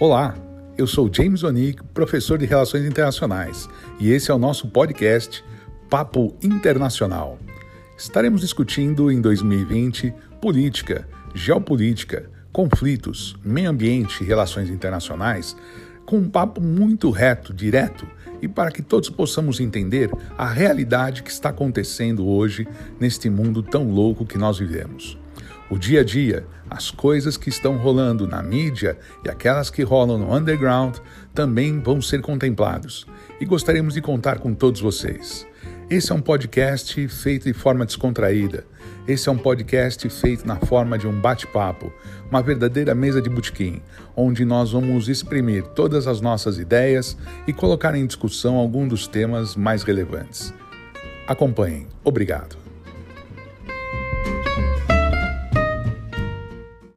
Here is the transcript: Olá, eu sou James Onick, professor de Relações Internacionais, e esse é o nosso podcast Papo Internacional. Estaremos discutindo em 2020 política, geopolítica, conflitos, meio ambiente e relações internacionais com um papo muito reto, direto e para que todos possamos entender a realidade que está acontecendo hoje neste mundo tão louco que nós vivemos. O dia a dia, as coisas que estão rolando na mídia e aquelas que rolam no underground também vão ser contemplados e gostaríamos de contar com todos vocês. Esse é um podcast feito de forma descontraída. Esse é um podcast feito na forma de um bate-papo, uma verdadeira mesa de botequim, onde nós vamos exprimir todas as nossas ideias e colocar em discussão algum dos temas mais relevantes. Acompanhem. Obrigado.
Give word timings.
Olá, 0.00 0.34
eu 0.78 0.86
sou 0.86 1.10
James 1.12 1.42
Onick, 1.42 1.84
professor 1.92 2.38
de 2.38 2.46
Relações 2.46 2.86
Internacionais, 2.86 3.68
e 4.00 4.10
esse 4.10 4.30
é 4.30 4.34
o 4.34 4.38
nosso 4.38 4.66
podcast 4.68 5.44
Papo 5.90 6.34
Internacional. 6.42 7.38
Estaremos 7.98 8.40
discutindo 8.40 9.12
em 9.12 9.20
2020 9.20 10.10
política, 10.40 11.06
geopolítica, 11.34 12.30
conflitos, 12.50 13.36
meio 13.44 13.68
ambiente 13.68 14.24
e 14.24 14.26
relações 14.26 14.70
internacionais 14.70 15.54
com 16.06 16.16
um 16.16 16.30
papo 16.30 16.62
muito 16.62 17.10
reto, 17.10 17.52
direto 17.52 18.06
e 18.40 18.48
para 18.48 18.70
que 18.70 18.80
todos 18.80 19.10
possamos 19.10 19.60
entender 19.60 20.10
a 20.38 20.48
realidade 20.48 21.22
que 21.22 21.30
está 21.30 21.50
acontecendo 21.50 22.26
hoje 22.26 22.66
neste 22.98 23.28
mundo 23.28 23.62
tão 23.62 23.90
louco 23.90 24.24
que 24.24 24.38
nós 24.38 24.58
vivemos. 24.58 25.18
O 25.70 25.78
dia 25.78 26.00
a 26.00 26.04
dia, 26.04 26.44
as 26.68 26.90
coisas 26.90 27.36
que 27.36 27.48
estão 27.48 27.76
rolando 27.76 28.26
na 28.26 28.42
mídia 28.42 28.98
e 29.24 29.30
aquelas 29.30 29.70
que 29.70 29.84
rolam 29.84 30.18
no 30.18 30.34
underground 30.34 30.96
também 31.32 31.78
vão 31.78 32.02
ser 32.02 32.20
contemplados 32.20 33.06
e 33.40 33.44
gostaríamos 33.44 33.94
de 33.94 34.00
contar 34.00 34.40
com 34.40 34.52
todos 34.52 34.80
vocês. 34.80 35.46
Esse 35.88 36.10
é 36.10 36.14
um 36.14 36.20
podcast 36.20 37.06
feito 37.06 37.44
de 37.44 37.52
forma 37.52 37.86
descontraída. 37.86 38.64
Esse 39.06 39.28
é 39.28 39.32
um 39.32 39.38
podcast 39.38 40.08
feito 40.08 40.44
na 40.44 40.56
forma 40.56 40.98
de 40.98 41.06
um 41.06 41.20
bate-papo, 41.20 41.92
uma 42.28 42.42
verdadeira 42.42 42.92
mesa 42.92 43.22
de 43.22 43.30
botequim, 43.30 43.80
onde 44.16 44.44
nós 44.44 44.72
vamos 44.72 45.08
exprimir 45.08 45.62
todas 45.68 46.08
as 46.08 46.20
nossas 46.20 46.58
ideias 46.58 47.16
e 47.46 47.52
colocar 47.52 47.94
em 47.94 48.06
discussão 48.06 48.56
algum 48.56 48.88
dos 48.88 49.06
temas 49.06 49.54
mais 49.54 49.84
relevantes. 49.84 50.52
Acompanhem. 51.28 51.86
Obrigado. 52.02 52.69